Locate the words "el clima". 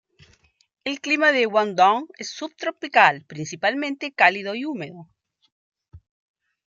0.83-1.31